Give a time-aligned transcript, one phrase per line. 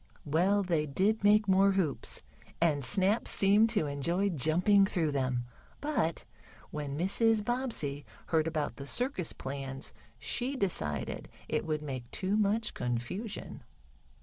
[0.25, 2.23] Well, they did make more hoops,
[2.59, 5.45] and Snap seemed to enjoy jumping through them.
[5.79, 6.25] But
[6.71, 7.45] when Mrs.
[7.45, 13.61] Bobbsey heard about the circus plans she decided it would make too much confusion.